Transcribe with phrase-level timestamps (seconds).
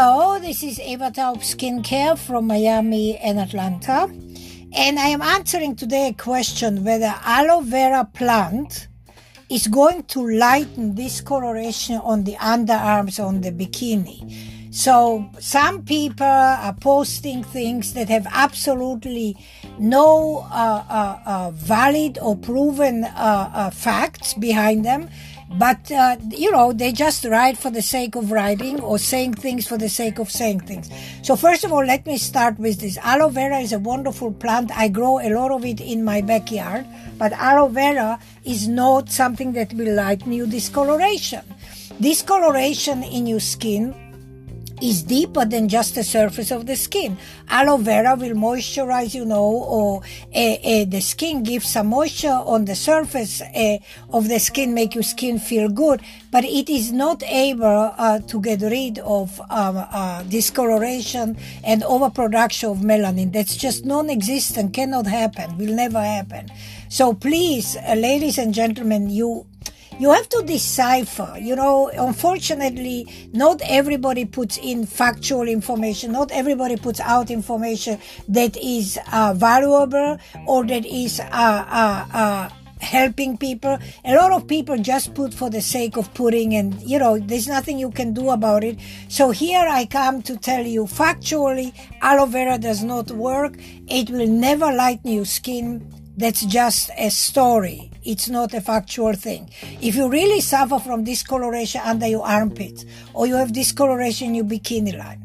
[0.00, 4.08] Hello, this is Eva Taub Skincare from Miami and Atlanta.
[4.72, 8.86] And I am answering today a question whether aloe vera plant
[9.50, 14.72] is going to lighten discoloration on the underarms on the bikini.
[14.72, 19.36] So some people are posting things that have absolutely
[19.80, 25.10] no uh, uh, uh, valid or proven uh, uh, facts behind them
[25.52, 29.66] but uh, you know they just write for the sake of writing or saying things
[29.66, 30.90] for the sake of saying things.
[31.22, 32.98] So first of all let me start with this.
[32.98, 34.70] Aloe vera is a wonderful plant.
[34.76, 36.86] I grow a lot of it in my backyard.
[37.16, 41.42] But aloe vera is not something that will lighten your discoloration.
[42.00, 43.94] Discoloration in your skin
[44.82, 47.16] is deeper than just the surface of the skin.
[47.48, 50.02] Aloe vera will moisturize, you know, or
[50.34, 53.78] uh, uh, the skin gives some moisture on the surface uh,
[54.10, 57.94] of the skin, make your skin feel good, but it is not able
[58.26, 63.32] to get rid of um, discoloration and overproduction of melanin.
[63.32, 66.50] That's just non-existent, cannot happen, will never happen.
[66.88, 69.46] So please, ladies and gentlemen, you
[69.98, 71.36] you have to decipher.
[71.38, 76.12] You know, unfortunately, not everybody puts in factual information.
[76.12, 82.48] Not everybody puts out information that is uh, valuable or that is uh, uh, uh,
[82.80, 83.78] helping people.
[84.04, 87.48] A lot of people just put for the sake of putting, and you know, there's
[87.48, 88.78] nothing you can do about it.
[89.08, 93.54] So here I come to tell you factually, aloe vera does not work.
[93.88, 95.92] It will never lighten your skin.
[96.16, 97.92] That's just a story.
[98.04, 99.50] It's not a factual thing.
[99.80, 104.44] If you really suffer from discoloration under your armpit or you have discoloration in your
[104.44, 105.24] bikini line,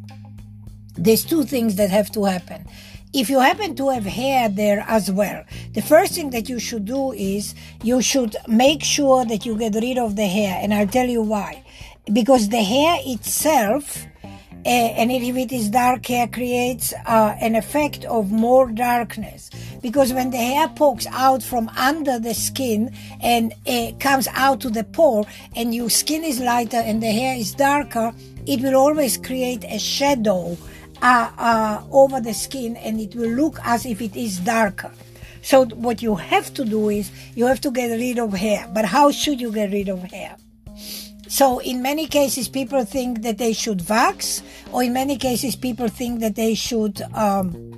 [0.95, 2.65] there's two things that have to happen.
[3.13, 5.43] If you happen to have hair there as well,
[5.73, 9.75] the first thing that you should do is you should make sure that you get
[9.75, 10.59] rid of the hair.
[10.61, 11.63] And I'll tell you why.
[12.11, 14.05] Because the hair itself
[14.65, 19.49] uh, and if it is dark hair creates uh, an effect of more darkness
[19.83, 24.71] because when the hair pokes out from under the skin and uh, comes out to
[24.71, 28.11] the pore and your skin is lighter and the hair is darker
[28.47, 30.57] it will always create a shadow
[31.01, 34.91] uh, uh, over the skin and it will look as if it is darker.
[35.41, 38.67] So what you have to do is you have to get rid of hair.
[38.73, 40.37] But how should you get rid of hair?
[41.27, 45.87] So in many cases, people think that they should wax, or in many cases, people
[45.87, 47.72] think that they should um,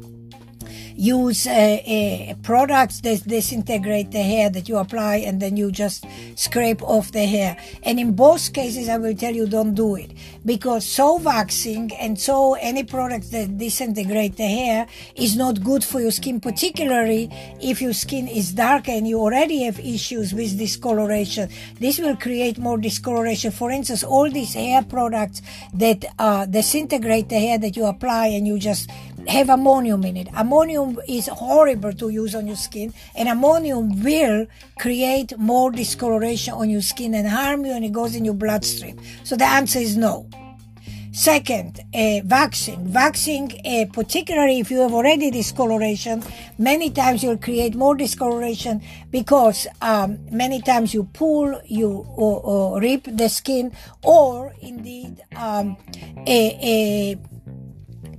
[0.95, 6.81] use uh, products that disintegrate the hair that you apply and then you just scrape
[6.83, 7.57] off the hair.
[7.83, 10.11] And in both cases, I will tell you don't do it
[10.45, 15.99] because so waxing and so any product that disintegrate the hair is not good for
[15.99, 17.29] your skin, particularly
[17.61, 21.49] if your skin is dark and you already have issues with discoloration.
[21.79, 23.51] This will create more discoloration.
[23.51, 25.41] For instance, all these hair products
[25.73, 28.89] that uh, disintegrate the hair that you apply and you just
[29.27, 30.27] have ammonium in it.
[30.33, 34.47] Ammonium is horrible to use on your skin, and ammonium will
[34.79, 38.99] create more discoloration on your skin and harm you, and it goes in your bloodstream.
[39.23, 40.27] So the answer is no.
[41.15, 42.91] Second, uh, waxing.
[42.91, 46.21] Waxing, uh, particularly if you have already discoloration,
[46.57, 48.81] many times you'll create more discoloration
[49.11, 52.05] because um, many times you pull, you
[52.81, 53.71] rip the skin,
[54.03, 55.77] or indeed um,
[56.27, 57.17] a, a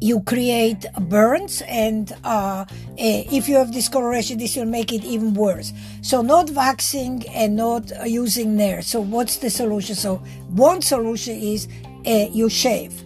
[0.01, 2.65] you create burns and uh,
[2.99, 5.73] eh, if you have discoloration this will make it even worse.
[6.03, 9.95] So not waxing and not using nair so what's the solution?
[9.95, 10.17] So
[10.51, 11.69] one solution is
[12.07, 13.03] uh, you shave.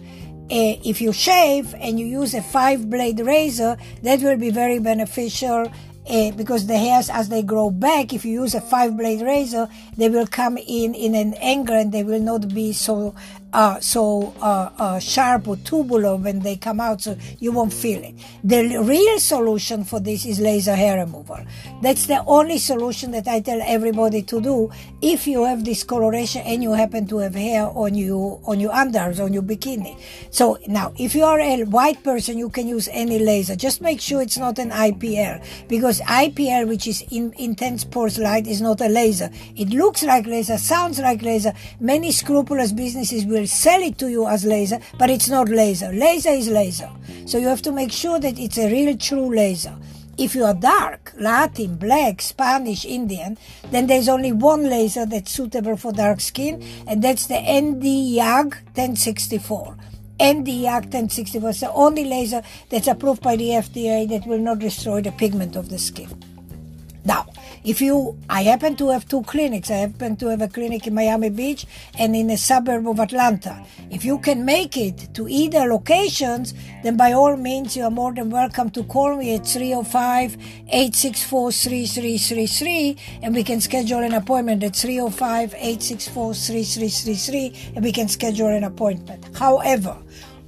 [0.51, 4.79] Uh, if you shave and you use a five blade razor that will be very
[4.79, 5.71] beneficial
[6.09, 9.69] uh, because the hairs as they grow back if you use a five blade razor
[9.97, 13.15] they will come in in an angle and they will not be so
[13.53, 18.03] uh, so uh, uh, sharp or tubular when they come out, so you won't feel
[18.03, 18.15] it.
[18.43, 21.39] The real solution for this is laser hair removal.
[21.81, 24.71] That's the only solution that I tell everybody to do
[25.01, 29.23] if you have discoloration and you happen to have hair on you on your underarms,
[29.23, 29.99] on your bikini.
[30.29, 33.55] So now, if you are a white person, you can use any laser.
[33.55, 38.47] Just make sure it's not an IPL because IPL, which is in, intense pulse light,
[38.47, 39.29] is not a laser.
[39.55, 41.53] It looks like laser, sounds like laser.
[41.79, 45.91] Many scrupulous businesses will will sell it to you as laser, but it's not laser.
[45.91, 46.89] Laser is laser.
[47.25, 49.75] So you have to make sure that it's a real true laser.
[50.17, 53.39] If you are dark, Latin, black, Spanish, Indian,
[53.71, 59.75] then there's only one laser that's suitable for dark skin, and that's the Nd:YAG 1064.
[60.19, 65.01] Nd:YAG 1064 is the only laser that's approved by the FDA that will not destroy
[65.01, 66.30] the pigment of the skin.
[67.63, 69.69] If you, I happen to have two clinics.
[69.69, 73.63] I happen to have a clinic in Miami Beach and in a suburb of Atlanta.
[73.91, 78.13] If you can make it to either locations, then by all means, you are more
[78.13, 80.37] than welcome to call me at 305
[80.69, 88.07] 864 3333 and we can schedule an appointment at 305 864 3333 and we can
[88.07, 89.37] schedule an appointment.
[89.37, 89.95] However,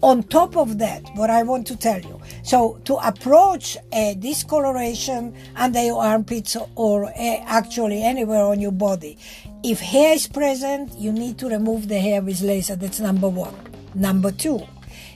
[0.02, 5.34] on top of that, what I want to tell you, so to approach a discoloration
[5.56, 9.18] under your armpits or actually anywhere on your body,
[9.64, 12.76] if hair is present, you need to remove the hair with laser.
[12.76, 13.56] That's number one.
[13.96, 14.62] Number two,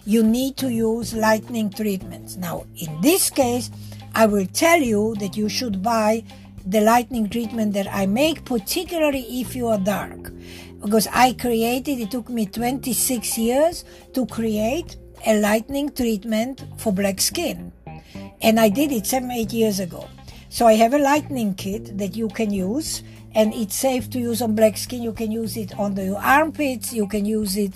[0.06, 2.38] you need to use lightening treatments.
[2.38, 3.70] Now, in this case,
[4.16, 6.24] I will tell you that you should buy
[6.66, 10.32] the lightening treatment that I make, particularly if you are dark
[10.82, 13.84] because I created, it took me 26 years
[14.14, 14.96] to create
[15.28, 17.74] a lightening treatment for black skin.
[18.42, 20.08] And I did it seven, eight years ago.
[20.50, 23.04] So I have a lightening kit that you can use,
[23.36, 25.04] and it's safe to use on black skin.
[25.04, 27.74] You can use it on your armpits, you can use it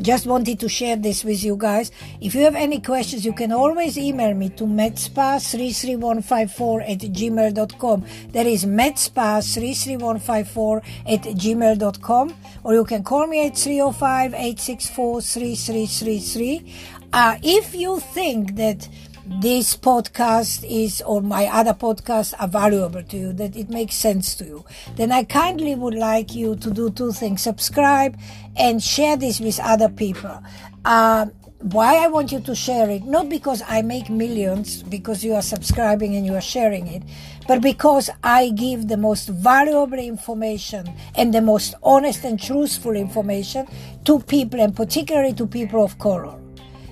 [0.02, 1.92] just wanted to share this with you guys.
[2.22, 8.06] If you have any questions, you can always email me to medspa33154 at gmail.com.
[8.32, 12.36] That is medspa33154 at gmail.com.
[12.64, 16.74] Or you can call me at 305 864 3333.
[17.14, 18.90] Uh, if you think that
[19.26, 24.36] this podcast is or my other podcasts are valuable to you, that it makes sense
[24.36, 27.42] to you, then I kindly would like you to do two things.
[27.42, 28.18] Subscribe
[28.56, 30.44] and share this with other people.
[30.84, 31.28] Uh,
[31.60, 35.42] why I want you to share it, not because I make millions, because you are
[35.42, 37.02] subscribing and you are sharing it,
[37.48, 43.68] but because I give the most valuable information and the most honest and truthful information
[44.04, 46.40] to people and particularly to people of color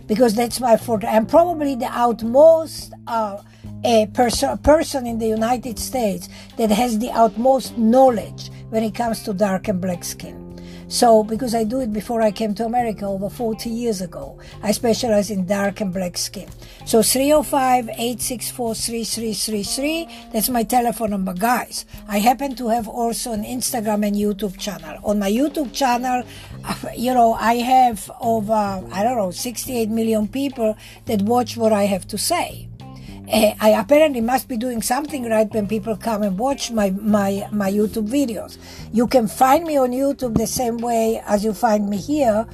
[0.07, 1.07] because that's my forte.
[1.07, 3.37] I'm probably the outmost uh,
[3.83, 9.23] a pers- person in the United States that has the outmost knowledge when it comes
[9.23, 10.42] to dark and black skin.
[10.93, 14.71] So, because I do it before I came to America over 40 years ago, I
[14.73, 16.47] specialize in dark and black skin.
[16.85, 21.33] So, 305 864 3333, that's my telephone number.
[21.33, 24.99] Guys, I happen to have also an Instagram and YouTube channel.
[25.03, 26.21] On my YouTube channel,
[26.95, 31.85] you know, I have over, I don't know, 68 million people that watch what I
[31.85, 32.69] have to say.
[33.31, 37.47] Uh, I apparently must be doing something right when people come and watch my, my,
[37.51, 38.57] my YouTube videos.
[38.91, 42.45] You can find me on YouTube the same way as you find me here